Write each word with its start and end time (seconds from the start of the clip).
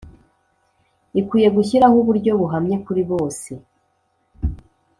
ikwiye 1.19 1.47
gushyiraho 1.55 1.95
uburyo 2.01 2.31
buhamye 2.39 2.75
kuri 2.85 3.01
bose 3.11 3.51